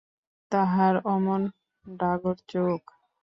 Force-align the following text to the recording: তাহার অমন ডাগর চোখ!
তাহার 0.51 0.95
অমন 1.13 1.41
ডাগর 1.85 2.37
চোখ! 2.49 2.81